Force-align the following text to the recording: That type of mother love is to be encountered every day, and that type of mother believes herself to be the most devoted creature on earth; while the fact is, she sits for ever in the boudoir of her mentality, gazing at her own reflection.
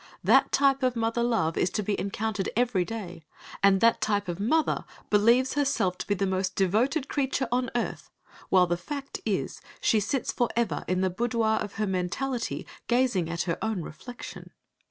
That 0.23 0.51
type 0.51 0.81
of 0.81 0.95
mother 0.95 1.21
love 1.21 1.57
is 1.59 1.69
to 1.69 1.83
be 1.83 1.99
encountered 1.99 2.49
every 2.57 2.83
day, 2.83 3.21
and 3.61 3.81
that 3.81 4.01
type 4.01 4.27
of 4.27 4.39
mother 4.39 4.83
believes 5.11 5.53
herself 5.53 5.95
to 5.99 6.07
be 6.07 6.15
the 6.15 6.25
most 6.25 6.55
devoted 6.55 7.07
creature 7.07 7.47
on 7.51 7.69
earth; 7.75 8.09
while 8.49 8.65
the 8.65 8.77
fact 8.77 9.21
is, 9.27 9.61
she 9.79 9.99
sits 9.99 10.31
for 10.31 10.49
ever 10.55 10.83
in 10.87 11.01
the 11.01 11.11
boudoir 11.11 11.57
of 11.59 11.73
her 11.73 11.85
mentality, 11.85 12.65
gazing 12.87 13.29
at 13.29 13.43
her 13.43 13.59
own 13.61 13.83
reflection. 13.83 14.49